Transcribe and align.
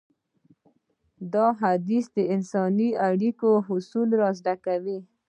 دا 1.33 1.47
حديث 1.61 2.05
د 2.15 2.17
انساني 2.35 2.89
اړيکو 3.07 3.49
اصول 3.75 4.09
رازده 4.21 4.55
کوي. 4.65 4.99